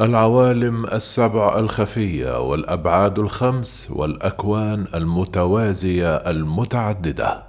العوالم 0.00 0.86
السبع 0.86 1.58
الخفية 1.58 2.40
والأبعاد 2.50 3.18
الخمس 3.18 3.90
والأكوان 3.90 4.86
المتوازية 4.94 6.14
المتعددة. 6.14 7.42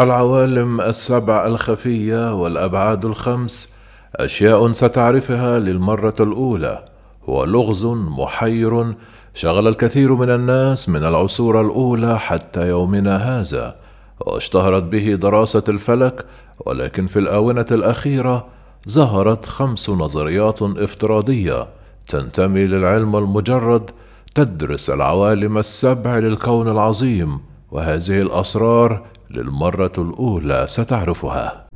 العوالم 0.00 0.80
السبع 0.80 1.46
الخفية 1.46 2.34
والأبعاد 2.42 3.04
الخمس 3.04 3.75
أشياء 4.16 4.72
ستعرفها 4.72 5.58
للمرة 5.58 6.14
الأولى. 6.20 6.84
هو 7.28 7.44
لغز 7.44 7.86
محير 7.86 8.94
شغل 9.34 9.68
الكثير 9.68 10.14
من 10.14 10.30
الناس 10.30 10.88
من 10.88 11.04
العصور 11.04 11.60
الأولى 11.60 12.18
حتى 12.18 12.68
يومنا 12.68 13.16
هذا 13.16 13.76
واشتهرت 14.20 14.82
به 14.82 15.14
دراسة 15.14 15.62
الفلك 15.68 16.24
ولكن 16.66 17.06
في 17.06 17.18
الآونة 17.18 17.66
الأخيرة 17.70 18.46
ظهرت 18.88 19.46
خمس 19.46 19.90
نظريات 19.90 20.62
افتراضية 20.62 21.66
تنتمي 22.08 22.66
للعلم 22.66 23.16
المجرد 23.16 23.90
تدرس 24.34 24.90
العوالم 24.90 25.58
السبع 25.58 26.18
للكون 26.18 26.68
العظيم 26.68 27.40
وهذه 27.70 28.20
الأسرار 28.20 29.02
للمرة 29.30 29.92
الأولى 29.98 30.66
ستعرفها. 30.68 31.66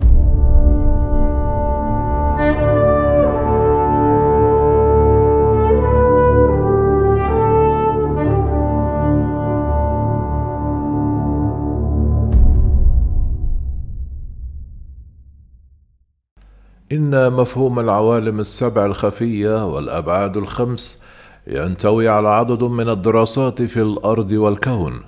إن 16.93 17.33
مفهوم 17.33 17.79
العوالم 17.79 18.41
السبع 18.41 18.85
الخفية 18.85 19.67
والأبعاد 19.67 20.37
الخمس 20.37 21.03
ينتوي 21.47 22.09
على 22.09 22.29
عدد 22.29 22.63
من 22.63 22.89
الدراسات 22.89 23.63
في 23.63 23.83
الأرض 23.83 24.33
والكون. 24.33 25.01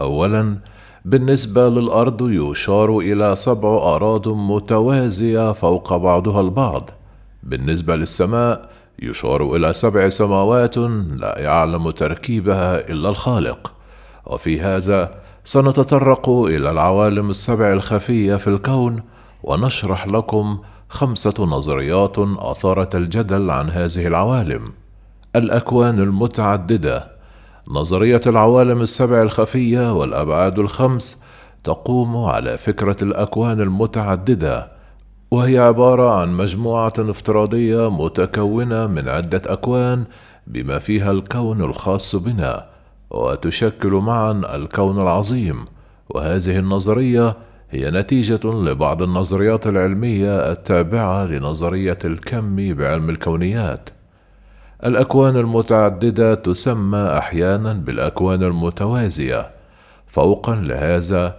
أولاً، 0.00 0.58
بالنسبة 1.04 1.68
للأرض 1.68 2.30
يشار 2.30 2.98
إلى 2.98 3.36
سبع 3.36 3.68
أراض 3.68 4.28
متوازية 4.28 5.52
فوق 5.52 5.96
بعضها 5.96 6.40
البعض. 6.40 6.90
بالنسبة 7.42 7.96
للسماء 7.96 8.70
يشار 9.02 9.56
إلى 9.56 9.72
سبع 9.72 10.08
سماوات 10.08 10.78
لا 11.16 11.38
يعلم 11.38 11.90
تركيبها 11.90 12.88
إلا 12.90 13.08
الخالق. 13.08 13.72
وفي 14.26 14.60
هذا 14.60 15.10
سنتطرق 15.44 16.28
إلى 16.28 16.70
العوالم 16.70 17.30
السبع 17.30 17.72
الخفية 17.72 18.36
في 18.36 18.46
الكون 18.46 19.02
ونشرح 19.42 20.06
لكم 20.06 20.58
خمسة 20.88 21.44
نظريات 21.44 22.18
أثارت 22.38 22.94
الجدل 22.94 23.50
عن 23.50 23.70
هذه 23.70 24.06
العوالم. 24.06 24.72
الأكوان 25.36 26.00
المتعددة 26.00 27.16
نظرية 27.68 28.20
العوالم 28.26 28.80
السبع 28.80 29.22
الخفية 29.22 29.92
والأبعاد 29.92 30.58
الخمس 30.58 31.24
تقوم 31.64 32.16
على 32.16 32.58
فكرة 32.58 32.96
الأكوان 33.02 33.60
المتعددة، 33.60 34.72
وهي 35.30 35.58
عبارة 35.58 36.20
عن 36.20 36.32
مجموعة 36.32 36.92
افتراضية 36.98 37.90
متكونة 37.90 38.86
من 38.86 39.08
عدة 39.08 39.42
أكوان 39.46 40.04
بما 40.46 40.78
فيها 40.78 41.10
الكون 41.10 41.60
الخاص 41.60 42.16
بنا، 42.16 42.66
وتشكل 43.10 43.92
معا 43.92 44.32
الكون 44.54 45.02
العظيم، 45.02 45.64
وهذه 46.08 46.58
النظرية 46.58 47.36
هي 47.70 47.90
نتيجة 47.90 48.40
لبعض 48.44 49.02
النظريات 49.02 49.66
العلمية 49.66 50.52
التابعة 50.52 51.24
لنظرية 51.24 51.98
الكم 52.04 52.56
بعلم 52.74 53.10
الكونيات. 53.10 53.90
الأكوان 54.84 55.36
المتعددة 55.36 56.34
تسمى 56.34 56.98
أحيانا 56.98 57.72
بالأكوان 57.72 58.42
المتوازية، 58.42 59.50
فوقا 60.06 60.54
لهذا 60.54 61.36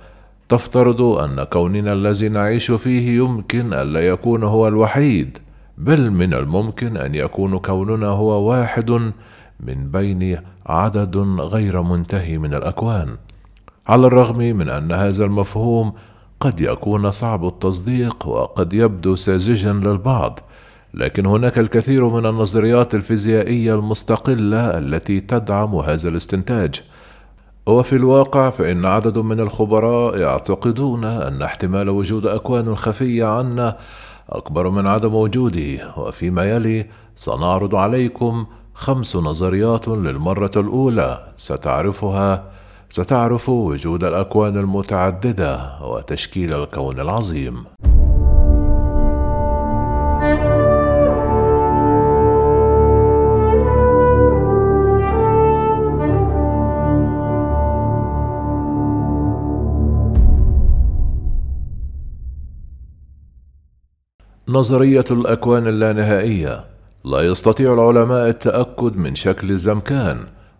تفترض 0.50 1.02
أن 1.02 1.44
كوننا 1.44 1.94
الذي 1.94 2.30
نعيش 2.30 2.72
فيه 2.72 3.18
يمكن 3.18 3.74
ألا 3.74 4.08
يكون 4.08 4.44
هو 4.44 4.68
الوحيد، 4.68 5.38
بل 5.78 6.12
من 6.12 6.34
الممكن 6.34 6.98
أن 6.98 7.16
يكون 7.16 7.60
كوننا 7.60 8.08
هو 8.08 8.50
واحد 8.50 8.92
من 9.60 9.92
بين 9.92 10.38
عدد 10.66 11.18
غير 11.40 11.82
منتهي 11.82 12.38
من 12.38 12.54
الأكوان. 12.54 13.16
على 13.88 14.08
الرغم 14.08 14.38
من 14.38 14.70
أن 14.70 14.92
هذا 14.92 15.26
المفهوم 15.26 15.94
قد 16.40 16.62
يكون 16.62 17.12
صعب 17.12 17.48
التصديق 17.48 18.28
وقد 18.28 18.74
يبدو 18.74 19.16
ساذجا 19.16 19.74
للبعض 19.74 20.40
لكن 20.94 21.26
هناك 21.26 21.60
الكثير 21.60 22.08
من 22.10 22.26
النظريات 22.26 22.96
الفيزيائية 22.96 23.76
المستقلة 23.76 24.78
التي 24.78 25.20
تدعم 25.20 25.76
هذا 25.76 26.10
الاستنتاج. 26.10 26.82
وفي 27.68 27.96
الواقع 27.96 28.50
فإن 28.50 28.86
عدد 28.86 29.18
من 29.18 29.40
الخبراء 29.40 30.18
يعتقدون 30.18 31.04
أن 31.06 31.42
احتمال 31.42 31.90
وجود 31.90 32.26
أكوان 32.26 32.76
خفية 32.76 33.26
عنا 33.26 33.78
أكبر 34.30 34.70
من 34.70 34.88
عدم 34.88 35.16
وجوده 35.16 35.94
وفيما 35.98 36.50
يلي 36.56 36.86
سنعرض 37.16 37.76
عليكم 37.76 38.46
خمس 38.74 39.16
نظريات 39.16 39.88
للمرة 39.88 40.52
الأولى 40.58 41.28
ستعرفها 41.38 42.44
ستعرف 42.90 43.50
وجود 43.50 44.04
الأكوان 44.04 44.58
المتعددة 44.58 45.80
وتشكيل 45.82 46.54
الكون 46.54 47.00
العظيم. 47.00 47.64
نظرية 64.50 65.06
الأكوان 65.12 65.68
اللانهائية 65.68 66.66
لا 67.06 67.22
يستطيع 67.22 67.74
العلماء 67.74 68.30
التأكد 68.30 68.98
من 68.98 69.16
شكل 69.16 69.52
الزمكان، 69.52 70.18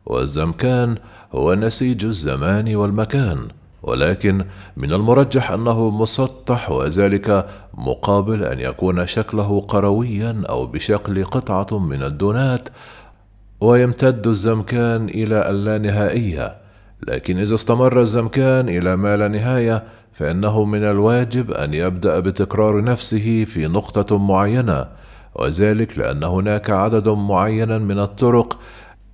والزمكان 0.08 0.96
هو 1.32 1.54
نسيج 1.54 2.06
الزمان 2.06 2.76
والمكان 2.76 3.38
ولكن 3.84 4.46
من 4.78 4.94
المرجح 4.94 5.52
أنه 5.52 5.90
مسطح 5.90 6.72
وذلك 6.72 7.48
مقابل 7.74 8.44
أن 8.44 8.60
يكون 8.60 9.08
شكله 9.08 9.62
قرويا 9.62 10.44
أو 10.50 10.66
بشكل 10.66 11.24
قطعة 11.24 11.80
من 11.80 12.04
الدونات 12.04 12.70
ويمتد 13.62 14.28
الزمكان 14.28 15.10
إلى 15.10 15.50
اللانهائيه 15.50 16.56
لكن 17.08 17.38
إذا 17.38 17.56
استمر 17.56 18.02
الزمكان 18.02 18.70
إلى 18.70 18.96
ما 18.96 19.18
لا 19.18 19.28
نهاية 19.28 19.84
فإنه 20.14 20.64
من 20.64 20.84
الواجب 20.84 21.52
أن 21.52 21.74
يبدأ 21.74 22.20
بتكرار 22.20 22.84
نفسه 22.84 23.46
في 23.46 23.68
نقطة 23.68 24.18
معينة 24.18 24.86
وذلك 25.36 25.98
لأن 25.98 26.24
هناك 26.24 26.70
عدد 26.70 27.10
معين 27.10 27.82
من 27.82 28.00
الطرق 28.00 28.60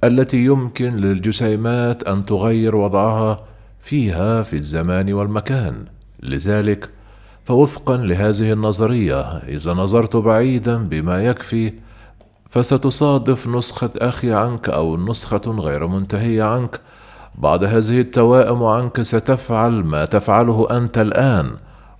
التي 0.03 0.45
يمكن 0.45 0.95
للجسيمات 0.95 2.03
أن 2.03 2.25
تغير 2.25 2.75
وضعها 2.75 3.39
فيها 3.81 4.43
في 4.43 4.53
الزمان 4.53 5.13
والمكان. 5.13 5.85
لذلك 6.23 6.89
فوفقا 7.45 7.97
لهذه 7.97 8.51
النظرية 8.53 9.21
إذا 9.37 9.73
نظرت 9.73 10.15
بعيدا 10.15 10.77
بما 10.77 11.23
يكفي 11.23 11.73
فستصادف 12.49 13.47
نسخة 13.47 13.89
أخي 13.97 14.33
عنك 14.33 14.69
أو 14.69 14.97
نسخة 14.97 15.51
غير 15.51 15.87
منتهية 15.87 16.43
عنك. 16.43 16.79
بعض 17.35 17.63
هذه 17.63 18.01
التوائم 18.01 18.63
عنك 18.63 19.01
ستفعل 19.01 19.71
ما 19.71 20.05
تفعله 20.05 20.67
أنت 20.71 20.97
الآن 20.97 21.51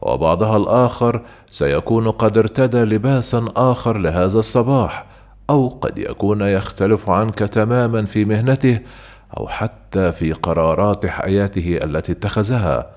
وبعضها 0.02 0.58
الآخر 0.58 1.22
سيكون 1.52 2.12
قد 2.12 2.38
ارتدى 2.38 2.84
لباسا 2.84 3.46
آخر 3.56 3.98
لهذا 3.98 4.40
الصباح. 4.40 5.13
أو 5.54 5.68
قد 5.68 5.98
يكون 5.98 6.42
يختلف 6.42 7.10
عنك 7.10 7.40
تماما 7.40 8.06
في 8.06 8.26
مهنته 8.26 8.80
أو 9.38 9.48
حتى 9.48 10.12
في 10.12 10.34
قرارات 10.34 11.06
حياته 11.06 11.80
التي 11.84 12.12
اتخذها. 12.12 12.88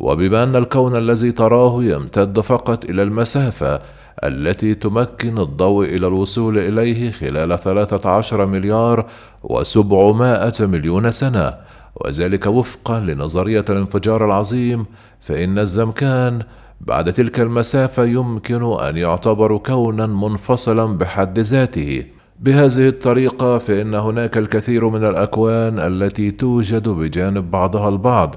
وبما 0.00 0.42
أن 0.42 0.56
الكون 0.56 0.96
الذي 0.96 1.32
تراه 1.32 1.84
يمتد 1.84 2.40
فقط 2.40 2.84
إلى 2.84 3.02
المسافة 3.02 3.78
التي 4.24 4.74
تمكن 4.74 5.38
الضوء 5.38 5.84
إلى 5.84 6.06
الوصول 6.06 6.58
إليه 6.58 7.10
خلال 7.10 7.58
ثلاثة 7.58 8.10
عشر 8.10 8.46
مليار 8.46 9.06
وسبعمائة 9.42 10.66
مليون 10.66 11.12
سنة 11.12 11.54
وذلك 11.94 12.46
وفقا 12.46 13.00
لنظرية 13.00 13.64
الانفجار 13.70 14.24
العظيم 14.24 14.86
فإن 15.20 15.58
الزمكان 15.58 16.42
بعد 16.80 17.12
تلك 17.12 17.40
المسافة 17.40 18.04
يمكن 18.04 18.62
أن 18.80 18.96
يعتبر 18.96 19.56
كونا 19.56 20.06
منفصلا 20.06 20.98
بحد 20.98 21.38
ذاته. 21.38 22.04
بهذه 22.40 22.88
الطريقة 22.88 23.58
فإن 23.58 23.94
هناك 23.94 24.38
الكثير 24.38 24.88
من 24.88 25.04
الأكوان 25.04 25.78
التي 25.78 26.30
توجد 26.30 26.88
بجانب 26.88 27.50
بعضها 27.50 27.88
البعض 27.88 28.36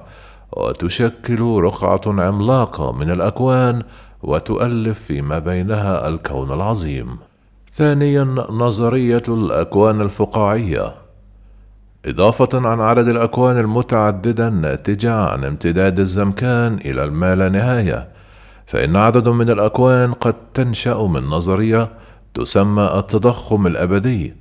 وتشكل 0.51 1.39
رقعة 1.41 2.01
عملاقة 2.07 2.91
من 2.91 3.11
الأكوان 3.11 3.83
وتؤلف 4.23 4.99
فيما 4.99 5.39
بينها 5.39 6.07
الكون 6.07 6.51
العظيم. 6.51 7.17
ثانيا 7.73 8.23
نظرية 8.49 9.23
الأكوان 9.27 10.01
الفقاعية. 10.01 10.93
إضافة 12.05 12.67
عن 12.67 12.79
عدد 12.79 13.07
الأكوان 13.07 13.57
المتعددة 13.57 14.47
الناتجة 14.47 15.13
عن 15.13 15.43
امتداد 15.43 15.99
الزمكان 15.99 16.73
إلى 16.85 17.03
المالانهاية 17.03 18.07
فإن 18.73 18.95
عدد 18.95 19.29
من 19.29 19.49
الأكوان 19.49 20.13
قد 20.13 20.35
تنشأ 20.53 20.97
من 20.97 21.23
نظرية 21.23 21.89
تسمى 22.33 22.91
التضخم 22.95 23.67
الأبدي 23.67 24.33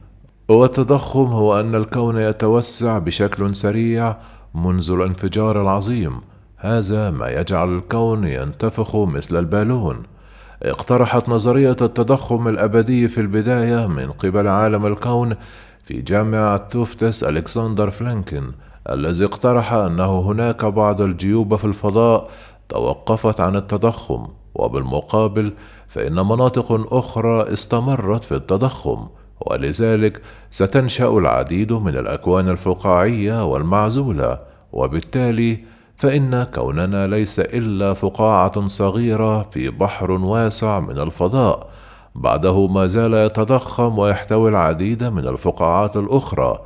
والتضخم 0.49 1.25
هو 1.25 1.61
أن 1.61 1.75
الكون 1.75 2.19
يتوسع 2.19 2.99
بشكل 2.99 3.56
سريع 3.56 4.17
منذ 4.55 4.90
الانفجار 4.90 5.62
العظيم. 5.62 6.20
هذا 6.56 7.11
ما 7.11 7.29
يجعل 7.29 7.76
الكون 7.76 8.25
ينتفخ 8.25 8.96
مثل 8.96 9.38
البالون. 9.38 10.02
اقترحت 10.62 11.29
نظرية 11.29 11.76
التضخم 11.82 12.49
الأبدي 12.49 13.08
في 13.08 13.20
البداية 13.20 13.87
من 13.87 14.11
قبل 14.11 14.49
عالم 14.49 14.87
الكون 14.87 15.37
في 15.84 16.02
جامعة 16.02 16.56
توفتس 16.56 17.25
ألكسندر 17.25 17.90
فلانكن 17.90 18.44
الذي 18.90 19.25
اقترح 19.25 19.73
أنه 19.73 20.20
هناك 20.20 20.64
بعض 20.64 21.00
الجيوب 21.00 21.56
في 21.56 21.64
الفضاء 21.64 22.31
توقفت 22.73 23.41
عن 23.41 23.57
التضخم 23.57 24.27
وبالمقابل 24.55 25.53
فإن 25.89 26.15
مناطق 26.15 26.95
أخرى 26.95 27.53
استمرت 27.53 28.25
في 28.25 28.35
التضخم 28.35 29.07
ولذلك 29.41 30.23
ستنشأ 30.51 31.09
العديد 31.09 31.73
من 31.73 31.97
الأكوان 31.97 32.49
الفقاعية 32.49 33.45
والمعزولة 33.45 34.39
وبالتالي 34.73 35.59
فإن 35.97 36.43
كوننا 36.43 37.07
ليس 37.07 37.41
إلا 37.41 37.95
فقاعة 37.95 38.67
صغيرة 38.67 39.43
في 39.43 39.71
بحر 39.71 40.11
واسع 40.11 40.81
من 40.81 40.99
الفضاء 40.99 41.69
بعده 42.15 42.67
ما 42.67 42.87
زال 42.87 43.15
يتضخم 43.15 43.99
ويحتوي 43.99 44.51
العديد 44.51 45.05
من 45.05 45.29
الفقاعات 45.29 45.97
الأخرى 45.97 46.59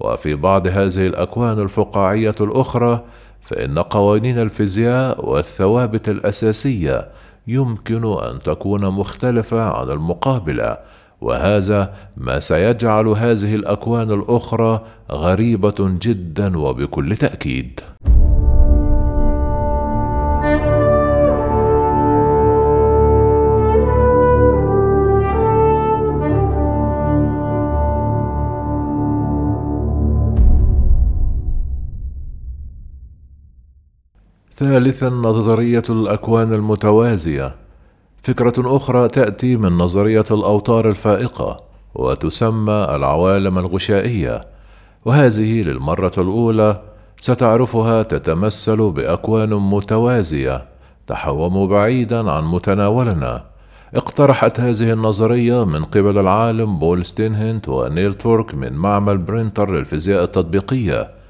وفي 0.00 0.34
بعض 0.34 0.66
هذه 0.66 1.06
الأكوان 1.06 1.60
الفقاعية 1.60 2.34
الأخرى 2.40 3.04
فإن 3.44 3.78
قوانين 3.78 4.38
الفيزياء 4.38 5.30
والثوابت 5.30 6.08
الأساسية 6.08 7.08
يمكن 7.46 8.04
أن 8.04 8.42
تكون 8.42 8.86
مختلفة 8.90 9.62
عن 9.62 9.90
المقابلة 9.90 10.78
وهذا 11.20 11.94
ما 12.16 12.40
سيجعل 12.40 13.08
هذه 13.08 13.54
الأكوان 13.54 14.10
الأخرى 14.10 14.80
غريبة 15.10 15.74
جدا 15.78 16.58
وبكل 16.58 17.16
تأكيد. 17.16 17.80
ثالثا 34.56 35.08
نظرية 35.08 35.82
الأكوان 35.90 36.52
المتوازية. 36.52 37.54
فكرة 38.22 38.76
أخرى 38.76 39.08
تأتي 39.08 39.56
من 39.56 39.72
نظرية 39.72 40.24
الأوتار 40.30 40.88
الفائقة 40.88 41.60
وتسمى 41.94 42.86
العوالم 42.90 43.58
الغشائية. 43.58 44.46
وهذه 45.04 45.62
للمرة 45.62 46.12
الأولى 46.18 46.82
ستعرفها 47.20 48.02
تتمثل 48.02 48.90
بأكوان 48.90 49.54
متوازية 49.54 50.64
تحوم 51.06 51.68
بعيدا 51.68 52.30
عن 52.30 52.44
متناولنا. 52.44 53.44
اقترحت 53.94 54.60
هذه 54.60 54.92
النظرية 54.92 55.64
من 55.64 55.84
قبل 55.84 56.18
العالم 56.18 56.78
بول 56.78 57.06
ستينهاردت 57.06 57.68
ونيل 57.68 58.14
توروك 58.14 58.54
من 58.54 58.72
معمل 58.72 59.18
بريميتر 59.18 59.70
للفيزياء 59.70 60.24
التطبيقية. 60.24 61.23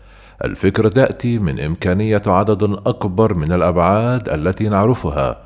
الفكرة 0.44 0.88
تأتي 0.88 1.38
من 1.38 1.60
إمكانية 1.60 2.22
عدد 2.26 2.62
أكبر 2.62 3.34
من 3.34 3.52
الأبعاد 3.52 4.28
التي 4.28 4.68
نعرفها 4.68 5.38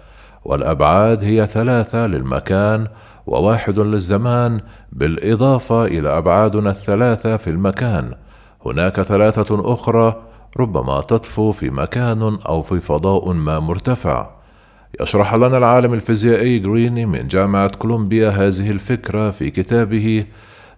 والأبعاد 0.44 1.24
هي 1.24 1.46
ثلاثة 1.46 2.06
للمكان 2.06 2.86
وواحد 3.26 3.78
للزمان 3.78 4.60
بالإضافة 4.92 5.84
إلى 5.84 6.18
أبعادنا 6.18 6.70
الثلاثة 6.70 7.36
في 7.36 7.50
المكان. 7.50 8.14
هناك 8.66 9.02
ثلاثة 9.02 9.72
أخرى 9.72 10.22
ربما 10.56 11.00
تطفو 11.00 11.52
في 11.52 11.70
مكان 11.70 12.38
أو 12.48 12.62
في 12.62 12.80
فضاء 12.80 13.32
ما 13.32 13.58
مرتفع. 13.60 14.30
يشرح 15.00 15.34
لنا 15.34 15.58
العالم 15.58 15.94
الفيزيائي 15.94 16.58
جريني 16.58 17.06
من 17.06 17.28
جامعة 17.28 17.68
كولومبيا 17.68 18.28
هذه 18.28 18.70
الفكرة 18.70 19.30
في 19.30 19.50
كتابه 19.50 20.24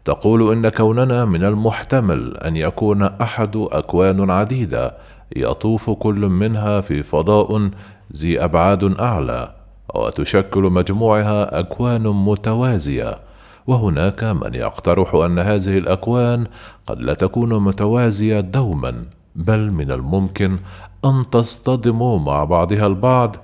تقول 0.04 0.52
إن 0.52 0.68
كوننا 0.68 1.24
من 1.24 1.44
المحتمل 1.44 2.36
أن 2.36 2.56
يكون 2.56 3.02
أحد 3.02 3.56
أكوان 3.56 4.30
عديدة 4.30 4.96
يطوف 5.36 5.90
كل 5.90 6.28
منها 6.28 6.80
في 6.80 7.02
فضاء 7.02 7.70
ذي 8.16 8.44
أبعاد 8.44 9.00
أعلى 9.00 9.54
وتشكل 9.94 10.62
مجموعها 10.62 11.60
أكوان 11.60 12.02
متوازية. 12.02 13.18
وهناك 13.66 14.24
من 14.24 14.54
يقترح 14.54 15.14
أن 15.14 15.38
هذه 15.38 15.78
الأكوان 15.78 16.46
قد 16.86 17.00
لا 17.00 17.14
تكون 17.14 17.62
متوازية 17.62 18.40
دوما 18.40 19.04
بل 19.36 19.70
من 19.70 19.90
الممكن 19.90 20.58
أن 21.04 21.24
تصطدم 21.30 22.24
مع 22.24 22.44
بعضها 22.44 22.86
البعض 22.86 23.36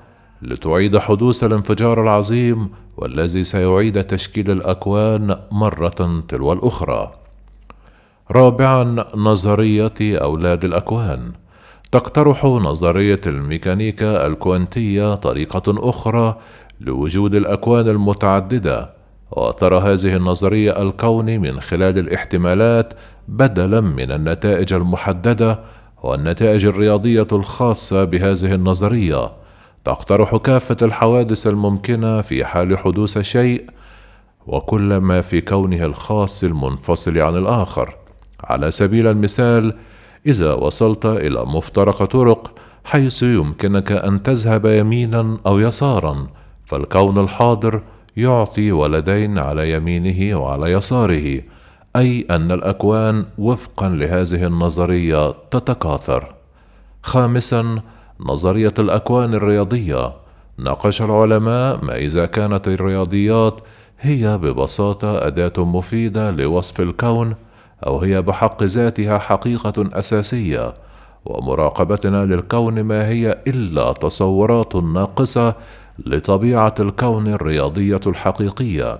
لتعيد 0.47 0.99
حدوث 0.99 1.45
الانفجار 1.45 2.03
العظيم 2.03 2.69
والذي 2.97 3.45
سيعيد 3.45 4.05
تشكيل 4.05 4.51
الأكوان 4.51 5.37
مرة 5.51 6.23
تلو 6.29 6.53
الأخرى. 6.53 7.13
رابعا 8.31 9.05
نظرية 9.17 9.95
أولاد 10.01 10.65
الأكوان 10.65 11.33
تقترح 11.93 12.45
نظرية 12.45 13.21
الميكانيكا 13.27 14.27
الكوانتية 14.27 15.15
طريقة 15.15 15.91
أخرى 15.91 16.37
لوجود 16.81 17.35
الأكوان 17.35 17.89
المتعددة 17.89 18.91
وترى 19.31 19.79
هذه 19.79 20.17
النظرية 20.17 20.83
الكون 20.83 21.41
من 21.41 21.61
خلال 21.61 21.99
الاحتمالات 21.99 22.95
بدلا 23.29 23.81
من 23.81 24.13
النتائج 24.13 24.73
المحددة 24.73 25.59
والنتائج 26.03 26.67
الرياضية 26.67 27.27
الخاصة 27.33 28.05
بهذه 28.05 28.55
النظرية 28.55 29.46
تقترح 29.87 30.37
كافة 30.37 30.77
الحوادث 30.83 31.47
الممكنة 31.47 32.21
في 32.21 32.45
حال 32.45 32.79
حدوث 32.79 33.19
شيء 33.19 33.65
وكل 34.47 34.97
ما 34.97 35.21
في 35.21 35.41
كونه 35.41 35.85
الخاص 35.85 36.45
المنفصل 36.45 37.19
عن 37.19 37.37
الآخر 37.37 37.95
على 38.45 38.71
سبيل 38.71 39.07
المثال 39.07 39.75
إذا 40.27 40.53
وصلت 40.53 41.07
إلى 41.07 41.45
مفترق 41.45 42.05
طرق 42.05 42.51
حيث 42.85 43.23
يمكنك 43.23 43.93
أن 43.93 44.23
تذهب 44.23 44.67
يمينا 44.67 45.39
أو 45.47 45.59
يسارا 45.59 46.27
فالكون 46.67 47.19
الحاضر 47.19 47.83
يعطي 48.17 48.73
ولدين 48.73 49.39
على 49.39 49.73
يمينه 49.73 50.41
وعلى 50.41 50.73
يساره 50.73 51.43
أي 51.97 52.27
أن 52.31 52.53
الأكوان 52.53 53.25
وفقا 53.39 53.89
لهذه 53.89 54.47
النظرية 54.47 55.35
تتكاثر. 55.51 56.35
خامسا 57.03 57.83
نظرية 58.21 58.75
الأكوان 58.79 59.35
الرياضية. 59.35 60.13
ناقش 60.59 61.03
العلماء 61.03 61.85
ما 61.85 61.97
إذا 61.97 62.27
كانت 62.27 62.69
الرياضيات 62.69 63.61
هي 64.01 64.39
ببساطة 64.39 65.27
أداة 65.27 65.65
مفيدة 65.65 66.31
لوصف 66.31 66.81
الكون 66.81 67.35
أو 67.87 67.99
هي 67.99 68.23
بحق 68.23 68.63
ذاتها 68.63 69.19
حقيقة 69.19 69.91
أساسية. 69.93 70.75
ومراقبتنا 71.25 72.25
للكون 72.25 72.81
ما 72.81 73.09
هي 73.09 73.39
إلا 73.47 73.93
تصورات 73.93 74.77
ناقصة 74.77 75.55
لطبيعة 76.07 76.75
الكون 76.81 77.27
الرياضية 77.29 78.01
الحقيقية. 78.07 78.99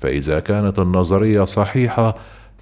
فإذا 0.00 0.40
كانت 0.40 0.78
النظرية 0.78 1.44
صحيحة 1.44 2.14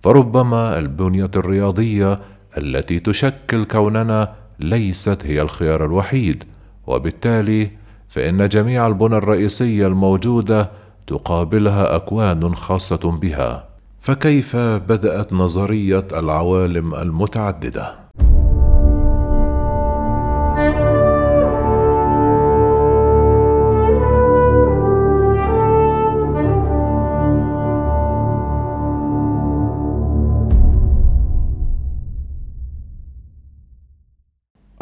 فربما 0.02 0.78
البنية 0.78 1.30
الرياضية 1.36 2.18
التي 2.58 3.00
تشكل 3.00 3.64
كوننا 3.64 4.32
ليست 4.58 5.18
هي 5.24 5.42
الخيار 5.42 5.84
الوحيد 5.84 6.44
وبالتالي 6.86 7.70
فإن 8.08 8.48
جميع 8.48 8.86
البنى 8.86 9.16
الرئيسية 9.16 9.86
الموجودة 9.86 10.70
تقابلها 11.06 11.96
أكوان 11.96 12.54
خاصة 12.54 13.10
بها 13.10 13.68
فكيف 14.00 14.56
بدأت 14.56 15.32
نظرية 15.32 16.06
العوالم 16.16 16.94
المتعددة؟ 16.94 18.05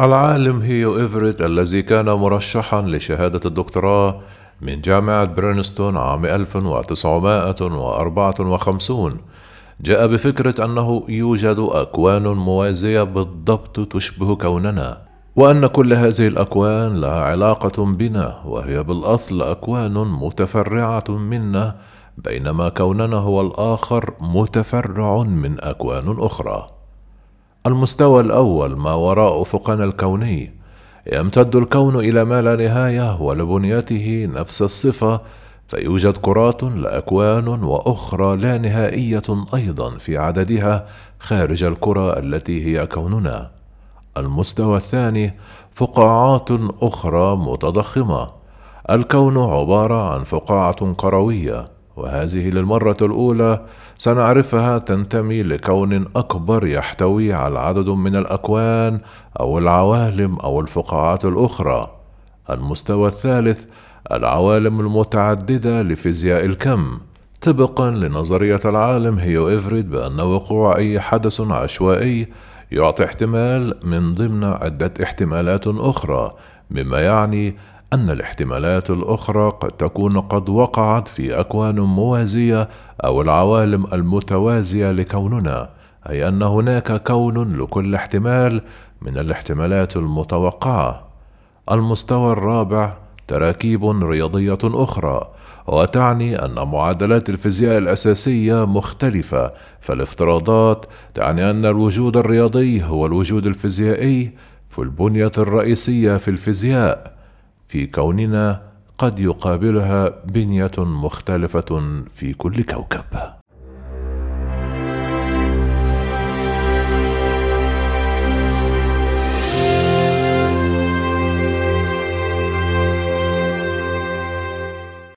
العالم 0.05 0.63
هيو 0.63 0.99
إيفريت 0.99 1.43
الذي 1.43 1.83
كان 1.83 2.05
مرشحا 2.05 2.83
لشهادة 2.83 3.41
الدكتوراه 3.45 4.21
من 4.61 4.81
جامعة 4.81 5.25
برينستون 5.25 5.97
عام 5.97 6.27
1954 6.27 9.17
جاء 9.81 10.07
بفكرة 10.07 10.65
أنه 10.65 11.05
يوجد 11.09 11.57
أكوان 11.59 12.23
موازية 12.23 13.03
بالضبط 13.03 13.93
تشبه 13.93 14.37
كوننا 14.37 14.99
وأن 15.37 15.67
كل 15.67 15.95
هذه 15.95 16.27
الأكوان 16.27 17.01
لها 17.01 17.21
علاقة 17.21 17.85
بنا 17.85 18.41
وهي 18.45 18.83
بالأصل 18.83 19.43
أكوان 19.43 19.95
متفرعة 19.95 21.05
منا 21.09 21.77
بينما 22.19 22.69
كوننا 22.69 23.17
هو 23.17 23.41
الآخر 23.41 24.15
متفرع 24.21 25.23
من 25.23 25.61
أكوان 25.61 26.17
أخرى. 26.19 26.74
المستوى 27.67 28.21
الأول 28.21 28.77
ما 28.77 28.93
وراء 28.95 29.43
أفقنا 29.43 29.85
الكوني. 29.85 30.55
يمتد 31.13 31.57
الكون 31.57 31.97
إلى 31.97 32.25
ما 32.25 32.43
لا 32.43 32.57
نهاية 32.57 33.21
ولبنيته 33.21 34.29
نفس 34.35 34.63
الصفة 34.63 35.21
فيوجد 35.69 36.17
كرات 36.17 36.63
لأكوان 36.63 37.49
وأخرى 37.49 38.37
لا 38.37 38.59
نهائية 38.59 39.23
أيضا 39.55 39.91
في 39.91 40.19
عددها 40.19 40.87
خارج 41.21 41.65
الكرة 41.65 42.19
التي 42.19 42.65
هي 42.67 42.87
كوننا. 42.87 43.51
المستوى 44.17 44.77
الثاني 44.77 45.35
فقاعات 45.75 46.49
أخرى 46.83 47.37
متضخمة. 47.37 48.31
الكون 48.91 49.39
عبارة 49.39 50.15
عن 50.15 50.25
فقاعة 50.25 50.93
كروية. 50.93 51.74
وهذه 51.97 52.51
للمرة 52.51 52.97
الأولى 53.03 53.61
سنعرفها 53.99 54.79
تنتمي 54.79 55.43
لكون 55.43 56.07
أكبر 56.17 56.67
يحتوي 56.67 57.33
على 57.33 57.59
عدد 57.59 57.89
من 57.89 58.17
الأكوان 58.17 59.01
أو 59.41 59.59
العوالم 59.59 60.37
أو 60.37 60.61
الفقاعات 60.61 61.25
الأخرى. 61.25 61.91
المستوى 62.51 63.09
الثالث 63.09 63.65
العوالم 64.13 64.81
المتعددة 64.81 65.83
لفيزياء 65.83 66.45
الكم 66.45 66.99
طبقا 67.43 67.91
لنظرية 67.91 68.61
العالم 68.65 69.19
هيو 69.19 69.49
إيفريد 69.49 69.91
بأن 69.91 70.21
وقوع 70.21 70.77
أي 70.77 71.01
حدث 71.01 71.41
عشوائي 71.41 72.29
يعطي 72.73 73.05
احتمال 73.05 73.75
من 73.85 74.15
ضمن 74.15 74.45
عدة 74.45 74.93
احتمالات 75.03 75.67
أخرى 75.67 76.35
مما 76.71 77.01
يعني 77.01 77.57
أن 77.95 78.11
الاحتمالات 78.11 78.91
الأخرى 78.91 79.51
قد 79.51 79.71
تكون 79.71 80.21
قد 80.21 80.49
وقعت 80.49 81.09
في 81.09 81.41
أكوان 81.41 81.81
موازية 81.81 82.69
أو 83.05 83.23
العوالم 83.23 83.87
المتوازية 83.93 84.93
لكوننا، 84.93 85.71
أي 86.09 86.29
أن 86.29 86.43
هناك 86.43 87.03
كون 87.03 87.57
لكل 87.57 87.95
احتمال 87.95 88.63
من 89.03 89.19
الاحتمالات 89.19 89.97
المتوقعة. 89.97 91.05
المستوى 91.71 92.33
الرابع 92.33 92.97
تراكيب 93.29 93.85
رياضية 93.85 94.59
أخرى، 94.65 95.29
وتعني 95.67 96.45
أن 96.45 96.69
معادلات 96.69 97.29
الفيزياء 97.29 97.79
الأساسية 97.79 98.67
مختلفة، 98.67 99.53
فالافتراضات 99.81 100.87
تعني 101.15 101.51
أن 101.51 101.67
الوجود 101.67 102.17
الرياضي 102.17 102.85
هو 102.85 103.07
الوجود 103.07 103.47
الفيزيائي 103.47 104.33
في 104.71 104.79
البنية 104.79 105.33
الرئيسية 105.39 106.17
في 106.17 106.29
الفيزياء. 106.29 107.14
في 107.69 107.87
كوننا 107.87 108.61
قد 108.99 109.19
يقابلها 109.19 110.09
بنية 110.25 110.71
مختلفة 110.79 112.03
في 112.15 112.33
كل 112.35 112.63
كوكب. 112.63 113.05